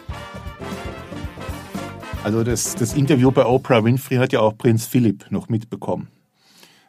[2.26, 6.08] Also das, das Interview bei Oprah Winfrey hat ja auch Prinz Philipp noch mitbekommen.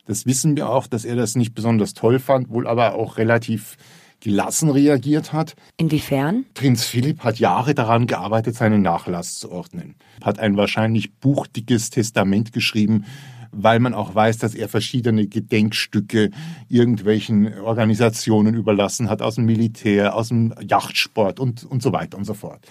[0.06, 3.76] Das wissen wir auch, dass er das nicht besonders toll fand, wohl aber auch relativ
[4.20, 5.54] gelassen reagiert hat.
[5.76, 6.46] Inwiefern?
[6.54, 9.96] Prinz Philipp hat Jahre daran gearbeitet, seinen Nachlass zu ordnen.
[10.24, 13.04] Hat ein wahrscheinlich buchdickes Testament geschrieben,
[13.52, 16.30] weil man auch weiß, dass er verschiedene Gedenkstücke
[16.70, 22.24] irgendwelchen Organisationen überlassen hat, aus dem Militär, aus dem Yachtsport und, und so weiter und
[22.24, 22.66] so fort.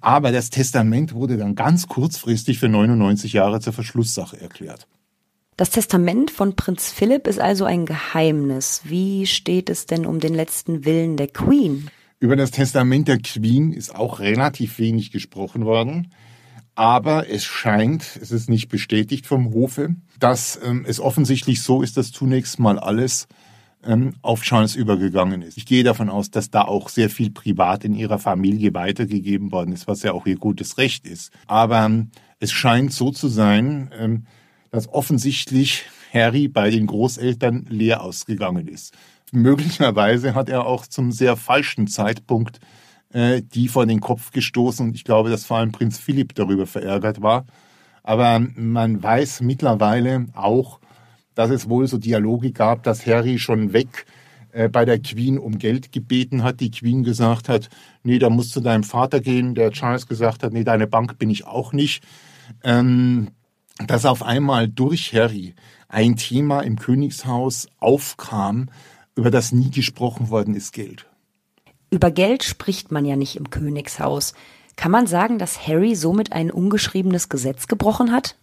[0.00, 4.86] Aber das Testament wurde dann ganz kurzfristig für 99 Jahre zur Verschlusssache erklärt.
[5.56, 8.80] Das Testament von Prinz Philipp ist also ein Geheimnis.
[8.84, 11.90] Wie steht es denn um den letzten Willen der Queen?
[12.18, 16.12] Über das Testament der Queen ist auch relativ wenig gesprochen worden.
[16.74, 21.98] Aber es scheint, es ist nicht bestätigt vom Hofe, dass ähm, es offensichtlich so ist,
[21.98, 23.28] dass zunächst mal alles
[23.84, 25.56] ähm, auf Charles übergegangen ist.
[25.56, 29.72] Ich gehe davon aus, dass da auch sehr viel privat in ihrer Familie weitergegeben worden
[29.72, 31.32] ist, was ja auch ihr gutes Recht ist.
[31.46, 34.26] Aber ähm, es scheint so zu sein, ähm,
[34.70, 38.94] dass offensichtlich Harry bei den Großeltern leer ausgegangen ist.
[39.32, 42.60] Möglicherweise hat er auch zum sehr falschen Zeitpunkt
[43.12, 46.66] äh, die vor den Kopf gestoßen und ich glaube, dass vor allem Prinz Philipp darüber
[46.66, 47.44] verärgert war.
[48.02, 50.80] Aber man weiß mittlerweile auch,
[51.34, 54.06] dass es wohl so Dialoge gab, dass Harry schon weg
[54.52, 56.60] äh, bei der Queen um Geld gebeten hat.
[56.60, 57.68] Die Queen gesagt hat,
[58.02, 59.54] nee, da musst du deinem Vater gehen.
[59.54, 62.04] Der Charles gesagt hat, nee, deine Bank bin ich auch nicht.
[62.64, 63.28] Ähm,
[63.86, 65.54] dass auf einmal durch Harry
[65.88, 68.68] ein Thema im Königshaus aufkam,
[69.16, 71.06] über das nie gesprochen worden ist, Geld.
[71.90, 74.34] Über Geld spricht man ja nicht im Königshaus.
[74.76, 78.36] Kann man sagen, dass Harry somit ein ungeschriebenes Gesetz gebrochen hat?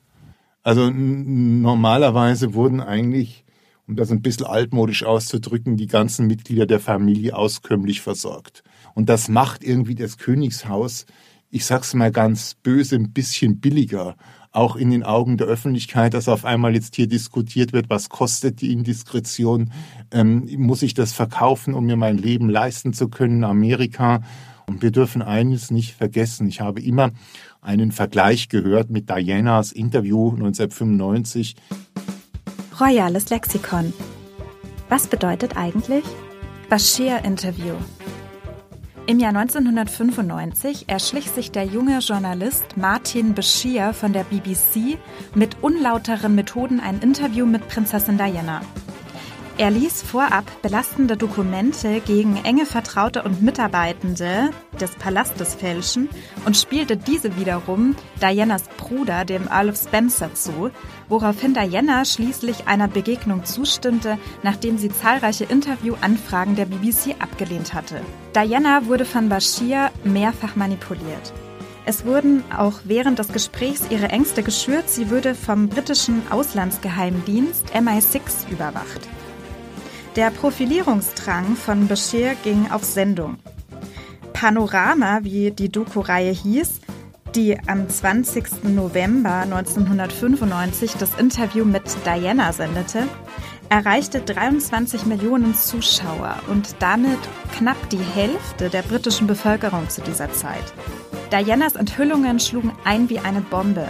[0.68, 3.46] Also normalerweise wurden eigentlich,
[3.88, 8.66] um das ein bisschen altmodisch auszudrücken, die ganzen Mitglieder der Familie auskömmlich versorgt.
[8.94, 11.06] Und das macht irgendwie das Königshaus,
[11.50, 14.18] ich sag's mal ganz böse, ein bisschen billiger
[14.52, 18.60] auch in den Augen der Öffentlichkeit, dass auf einmal jetzt hier diskutiert wird, was kostet
[18.60, 19.72] die Indiskretion,
[20.12, 24.22] ähm, muss ich das verkaufen, um mir mein Leben leisten zu können in Amerika.
[24.68, 26.48] Und wir dürfen eines nicht vergessen.
[26.48, 27.12] Ich habe immer
[27.62, 31.56] einen Vergleich gehört mit Dianas Interview 1995.
[32.80, 33.94] Royales Lexikon.
[34.90, 36.04] Was bedeutet eigentlich
[36.70, 37.76] Bashir-Interview?
[39.08, 44.98] Im Jahr 1995 erschlich sich der junge Journalist Martin Bashir von der BBC
[45.34, 48.62] mit unlauteren Methoden ein Interview mit Prinzessin Diana.
[49.60, 56.10] Er ließ vorab belastende Dokumente gegen enge Vertraute und Mitarbeitende des Palastes fälschen
[56.46, 60.70] und spielte diese wiederum Dianas Bruder, dem Earl of Spencer, zu,
[61.10, 68.02] woraufhin Diana schließlich einer Begegnung zustimmte, nachdem sie zahlreiche Interviewanfragen der BBC abgelehnt hatte.
[68.36, 71.34] Diana wurde von Bashir mehrfach manipuliert.
[71.88, 78.52] Es wurden auch während des Gesprächs ihre Ängste geschürt, sie würde vom britischen Auslandsgeheimdienst MI6
[78.52, 79.08] überwacht.
[80.18, 83.38] Der Profilierungsdrang von Bashir ging auf Sendung.
[84.34, 86.80] Panorama, wie die Doku-Reihe hieß,
[87.36, 88.64] die am 20.
[88.64, 93.04] November 1995 das Interview mit Diana sendete,
[93.70, 97.20] erreichte 23 Millionen Zuschauer und damit
[97.56, 100.74] knapp die Hälfte der britischen Bevölkerung zu dieser Zeit.
[101.32, 103.86] Dianas Enthüllungen schlugen ein wie eine Bombe.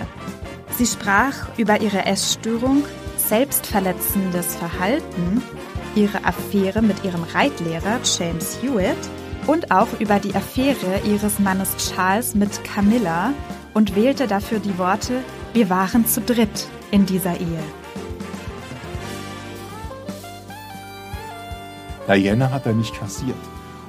[0.77, 2.83] Sie sprach über ihre Essstörung,
[3.15, 5.41] selbstverletzendes Verhalten,
[5.97, 8.95] ihre Affäre mit ihrem Reitlehrer James Hewitt
[9.47, 13.33] und auch über die Affäre ihres Mannes Charles mit Camilla
[13.73, 17.63] und wählte dafür die Worte Wir waren zu dritt in dieser Ehe.
[22.07, 23.36] Diana hat er nicht kassiert.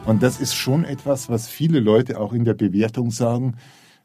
[0.06, 3.54] Und das ist schon etwas, was viele Leute auch in der Bewertung sagen.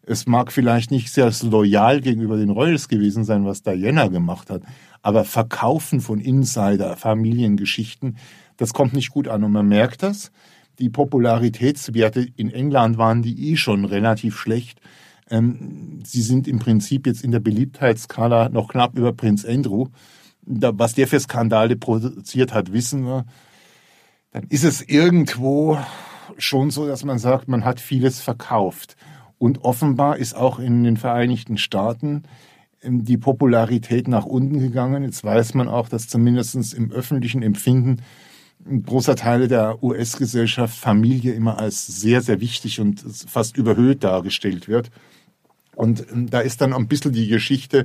[0.05, 4.63] Es mag vielleicht nicht sehr loyal gegenüber den Royals gewesen sein, was Diana gemacht hat,
[5.01, 8.17] aber Verkaufen von Insider, Familiengeschichten,
[8.57, 9.43] das kommt nicht gut an.
[9.43, 10.31] Und man merkt das.
[10.79, 14.79] Die Popularitätswerte in England waren die eh schon relativ schlecht.
[15.29, 19.87] Ähm, sie sind im Prinzip jetzt in der Beliebtheitsskala noch knapp über Prinz Andrew.
[20.45, 23.25] Was der für Skandale produziert hat, wissen wir
[24.33, 25.77] dann ist es irgendwo
[26.39, 28.97] schon so, dass man sagt, man hat vieles verkauft.
[29.43, 32.23] Und offenbar ist auch in den Vereinigten Staaten
[32.81, 35.03] ähm, die Popularität nach unten gegangen.
[35.03, 38.01] Jetzt weiß man auch, dass zumindest im öffentlichen Empfinden
[38.65, 44.91] großer Teil der US-Gesellschaft Familie immer als sehr, sehr wichtig und fast überhöht dargestellt wird.
[45.75, 47.83] Und ähm, da ist dann ein bisschen die Geschichte,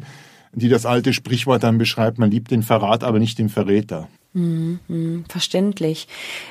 [0.52, 4.06] die das alte Sprichwort dann beschreibt, man liebt den Verrat, aber nicht den Verräter.
[4.32, 6.06] Mhm, verständlich.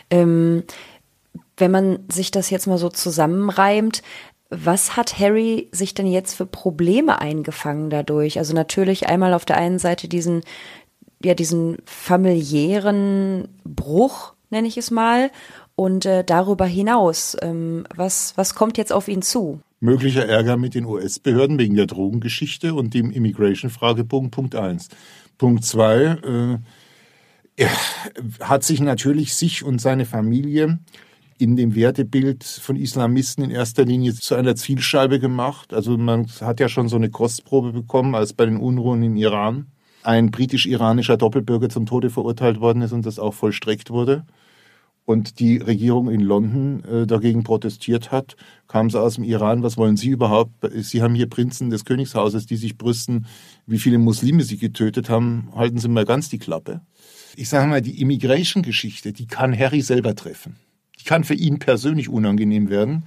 [0.09, 0.63] Ähm,
[1.55, 4.03] wenn man sich das jetzt mal so zusammenreimt,
[4.49, 8.37] was hat Harry sich denn jetzt für Probleme eingefangen dadurch?
[8.39, 10.41] Also natürlich einmal auf der einen Seite diesen,
[11.23, 15.31] ja, diesen familiären Bruch, nenne ich es mal,
[15.75, 19.61] und äh, darüber hinaus, ähm, was, was kommt jetzt auf ihn zu?
[19.79, 24.89] Möglicher Ärger mit den US-Behörden wegen der Drogengeschichte und dem Immigration-Fragepunkt, Punkt eins.
[25.37, 26.57] Punkt zwei, äh,
[27.57, 27.69] er
[28.39, 30.79] hat sich natürlich sich und seine Familie
[31.37, 35.73] in dem Wertebild von Islamisten in erster Linie zu einer Zielscheibe gemacht.
[35.73, 39.67] Also man hat ja schon so eine Kostprobe bekommen, als bei den Unruhen im Iran
[40.03, 44.25] ein britisch-iranischer Doppelbürger zum Tode verurteilt worden ist und das auch vollstreckt wurde.
[45.05, 48.35] Und die Regierung in London äh, dagegen protestiert hat,
[48.67, 49.63] kam sie aus dem Iran.
[49.63, 50.51] Was wollen Sie überhaupt?
[50.73, 53.25] Sie haben hier Prinzen des Königshauses, die sich brüsten,
[53.65, 55.49] wie viele Muslime sie getötet haben.
[55.55, 56.81] Halten Sie mal ganz die Klappe
[57.37, 60.55] ich sage mal, die Immigration-Geschichte, die kann Harry selber treffen.
[60.99, 63.03] Die kann für ihn persönlich unangenehm werden.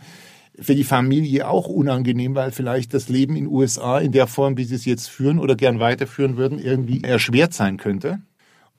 [0.59, 4.65] Für die Familie auch unangenehm, weil vielleicht das Leben in USA in der Form, wie
[4.65, 8.21] sie es jetzt führen oder gern weiterführen würden, irgendwie erschwert sein könnte.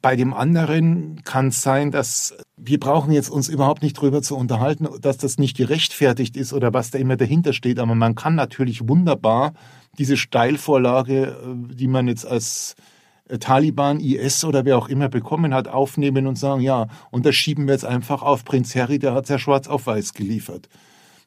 [0.02, 4.36] Bei dem anderen kann es sein, dass wir brauchen jetzt uns überhaupt nicht drüber zu
[4.36, 7.80] unterhalten, dass das nicht gerechtfertigt ist oder was da immer dahinter steht.
[7.80, 9.54] Aber man kann natürlich wunderbar
[10.00, 11.38] diese Steilvorlage,
[11.70, 12.76] äh, die man jetzt als
[13.40, 17.68] Taliban, IS oder wer auch immer bekommen hat, aufnehmen und sagen, ja, und das schieben
[17.68, 20.70] wir jetzt einfach auf Prinz Harry, der hat ja schwarz auf weiß geliefert.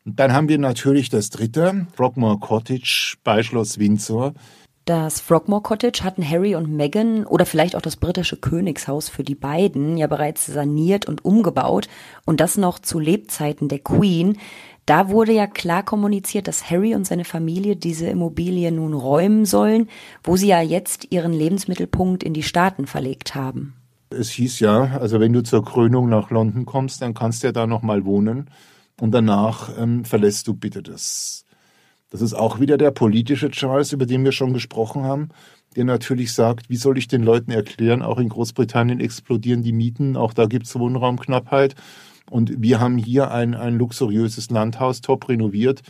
[0.05, 4.35] Und dann haben wir natürlich das dritte, Rockmore Cottage bei Schloss Windsor.
[4.85, 9.35] Das Frogmore Cottage hatten Harry und Meghan oder vielleicht auch das britische Königshaus für die
[9.35, 11.89] beiden ja bereits saniert und umgebaut
[12.27, 14.37] und das noch zu Lebzeiten der Queen.
[14.87, 19.89] Da wurde ja klar kommuniziert, dass Harry und seine Familie diese Immobilie nun räumen sollen,
[20.23, 23.75] wo sie ja jetzt ihren Lebensmittelpunkt in die Staaten verlegt haben.
[24.11, 27.53] Es hieß ja, also wenn du zur Krönung nach London kommst, dann kannst du ja
[27.53, 28.51] da nochmal wohnen
[29.01, 31.45] und danach ähm, verlässt du bitte das
[32.15, 35.31] das ist auch wieder der politische Charles, über den wir schon gesprochen haben,
[35.75, 40.17] der natürlich sagt, wie soll ich den Leuten erklären, auch in Großbritannien explodieren die Mieten,
[40.17, 41.75] auch da gibt es Wohnraumknappheit.
[42.31, 45.83] Und wir haben hier ein, ein luxuriöses Landhaus, top renoviert,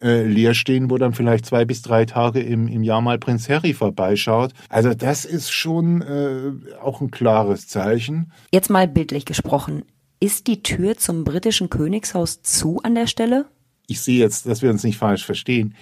[0.00, 3.48] äh, leer stehen, wo dann vielleicht zwei bis drei Tage im, im Jahr mal Prinz
[3.48, 4.52] Harry vorbeischaut.
[4.68, 8.32] Also das ist schon äh, auch ein klares Zeichen.
[8.52, 9.82] Jetzt mal bildlich gesprochen.
[10.20, 13.46] Ist die Tür zum britischen Königshaus zu an der Stelle?
[13.90, 15.74] ich sehe jetzt, dass wir uns nicht falsch verstehen,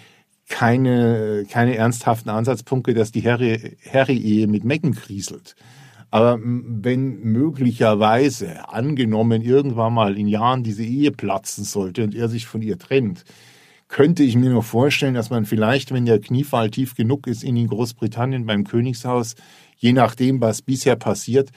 [0.48, 5.54] keine, keine ernsthaften Ansatzpunkte, dass die Harry-Ehe Harry mit Meghan kriselt.
[6.10, 12.46] Aber wenn möglicherweise, angenommen, irgendwann mal in Jahren diese Ehe platzen sollte und er sich
[12.46, 13.24] von ihr trennt,
[13.88, 17.66] könnte ich mir noch vorstellen, dass man vielleicht, wenn der Kniefall tief genug ist, in
[17.66, 19.34] Großbritannien beim Königshaus,
[19.76, 21.50] je nachdem, was bisher passiert,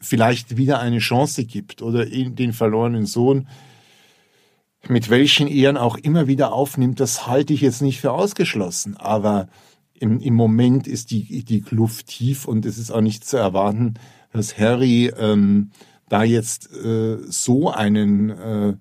[0.00, 3.48] vielleicht wieder eine Chance gibt oder den verlorenen Sohn
[4.88, 8.96] mit welchen Ehren auch immer wieder aufnimmt, das halte ich jetzt nicht für ausgeschlossen.
[8.96, 9.48] Aber
[9.98, 13.94] im, im Moment ist die, die Kluft tief und es ist auch nicht zu erwarten,
[14.32, 15.70] dass Harry ähm,
[16.08, 18.74] da jetzt äh, so einen äh,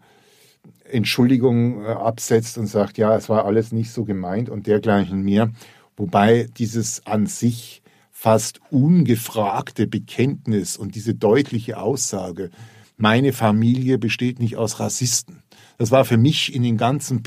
[0.92, 5.52] Entschuldigung äh, absetzt und sagt, ja, es war alles nicht so gemeint und dergleichen mehr.
[5.96, 12.50] Wobei dieses an sich fast ungefragte Bekenntnis und diese deutliche Aussage,
[12.98, 15.44] meine Familie besteht nicht aus Rassisten,
[15.78, 17.24] das war für mich in den ganzen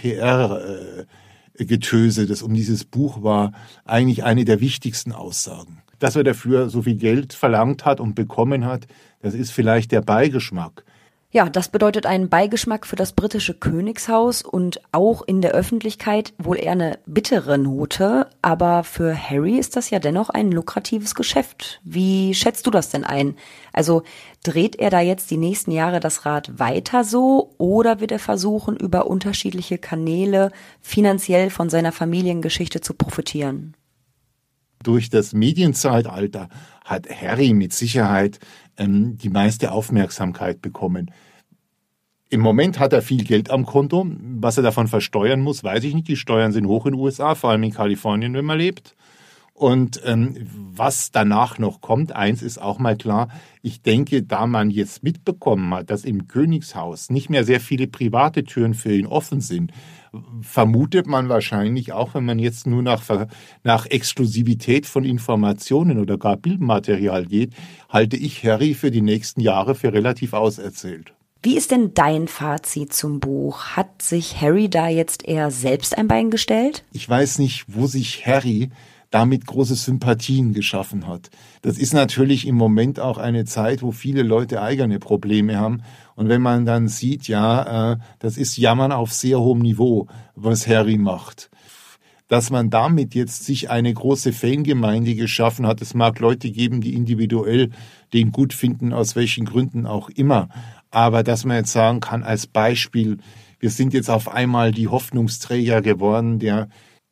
[1.56, 3.52] PR-Getöse, das um dieses Buch war,
[3.84, 5.82] eigentlich eine der wichtigsten Aussagen.
[5.98, 8.86] Dass er dafür so viel Geld verlangt hat und bekommen hat,
[9.22, 10.84] das ist vielleicht der Beigeschmack.
[11.36, 16.56] Ja, das bedeutet einen Beigeschmack für das britische Königshaus und auch in der Öffentlichkeit wohl
[16.56, 18.28] eher eine bittere Note.
[18.40, 21.82] Aber für Harry ist das ja dennoch ein lukratives Geschäft.
[21.84, 23.34] Wie schätzt du das denn ein?
[23.74, 24.02] Also
[24.44, 28.74] dreht er da jetzt die nächsten Jahre das Rad weiter so oder wird er versuchen,
[28.74, 33.76] über unterschiedliche Kanäle finanziell von seiner Familiengeschichte zu profitieren?
[34.82, 36.48] Durch das Medienzeitalter
[36.82, 38.38] hat Harry mit Sicherheit
[38.78, 41.10] ähm, die meiste Aufmerksamkeit bekommen.
[42.28, 44.04] Im Moment hat er viel Geld am Konto.
[44.20, 46.08] Was er davon versteuern muss, weiß ich nicht.
[46.08, 48.96] Die Steuern sind hoch in den USA, vor allem in Kalifornien, wenn man lebt.
[49.56, 50.36] Und ähm,
[50.74, 53.28] was danach noch kommt, eins ist auch mal klar,
[53.62, 58.44] ich denke, da man jetzt mitbekommen hat, dass im Königshaus nicht mehr sehr viele private
[58.44, 59.72] Türen für ihn offen sind,
[60.42, 63.02] vermutet man wahrscheinlich auch, wenn man jetzt nur nach,
[63.64, 67.54] nach Exklusivität von Informationen oder gar Bildmaterial geht,
[67.88, 71.14] halte ich Harry für die nächsten Jahre für relativ auserzählt.
[71.42, 73.76] Wie ist denn dein Fazit zum Buch?
[73.76, 76.84] Hat sich Harry da jetzt eher selbst ein Bein gestellt?
[76.92, 78.70] Ich weiß nicht, wo sich Harry
[79.10, 81.30] damit große Sympathien geschaffen hat.
[81.62, 85.82] Das ist natürlich im Moment auch eine Zeit, wo viele Leute eigene Probleme haben.
[86.16, 90.66] Und wenn man dann sieht, ja, äh, das ist Jammern auf sehr hohem Niveau, was
[90.66, 91.50] Harry macht.
[92.28, 95.80] Dass man damit jetzt sich eine große Fangemeinde geschaffen hat.
[95.80, 97.70] Es mag Leute geben, die individuell
[98.12, 100.48] den gut finden, aus welchen Gründen auch immer.
[100.96, 103.18] Aber dass man jetzt sagen kann, als Beispiel,
[103.60, 106.70] wir sind jetzt auf einmal die Hoffnungsträger geworden der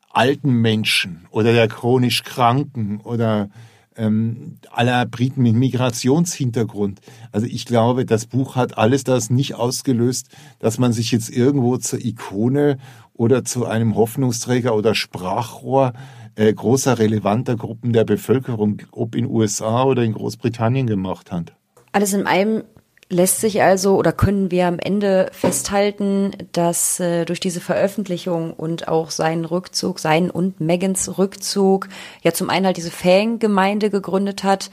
[0.08, 3.50] alten Menschen oder der chronisch Kranken oder
[3.94, 7.02] ähm, aller Briten mit Migrationshintergrund.
[7.30, 10.28] Also ich glaube, das Buch hat alles das nicht ausgelöst,
[10.60, 12.78] dass man sich jetzt irgendwo zur Ikone
[13.12, 15.92] oder zu einem Hoffnungsträger oder Sprachrohr
[16.36, 21.52] äh, großer relevanter Gruppen der Bevölkerung, ob in USA oder in Großbritannien gemacht hat.
[21.92, 22.64] Alles in allem
[23.08, 28.88] lässt sich also oder können wir am Ende festhalten, dass äh, durch diese Veröffentlichung und
[28.88, 31.88] auch seinen Rückzug, seinen und Megans Rückzug,
[32.22, 34.70] ja zum einen halt diese Fangemeinde gegründet hat,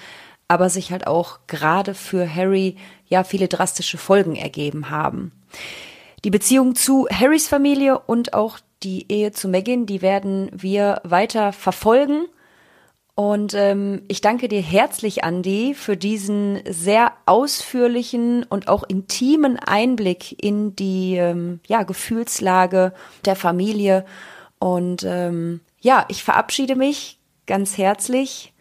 [0.47, 2.75] aber sich halt auch gerade für Harry
[3.07, 5.31] ja viele drastische Folgen ergeben haben.
[6.23, 11.53] Die Beziehung zu Harrys Familie und auch die Ehe zu Meghan, die werden wir weiter
[11.53, 12.25] verfolgen.
[13.13, 20.41] Und ähm, ich danke dir herzlich, Andi, für diesen sehr ausführlichen und auch intimen Einblick
[20.41, 22.93] in die ähm, ja, Gefühlslage
[23.25, 24.05] der Familie.
[24.59, 28.53] Und ähm, ja, ich verabschiede mich ganz herzlich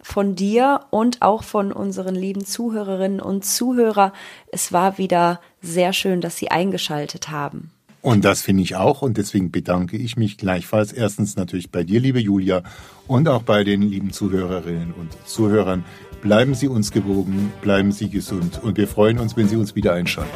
[0.00, 4.12] von dir und auch von unseren lieben Zuhörerinnen und Zuhörer.
[4.52, 7.72] Es war wieder sehr schön, dass Sie eingeschaltet haben.
[8.06, 9.02] Und das finde ich auch.
[9.02, 12.62] Und deswegen bedanke ich mich gleichfalls erstens natürlich bei dir, liebe Julia,
[13.08, 15.84] und auch bei den lieben Zuhörerinnen und Zuhörern.
[16.22, 18.60] Bleiben Sie uns gewogen, bleiben Sie gesund.
[18.62, 20.30] Und wir freuen uns, wenn Sie uns wieder einschalten.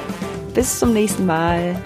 [0.52, 1.80] Bis zum nächsten Mal.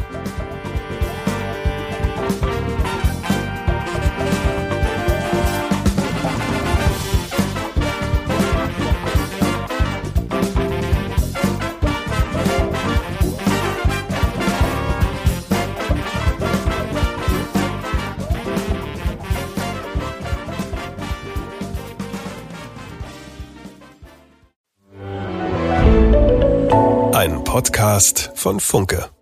[27.54, 29.13] Podcast von Funke.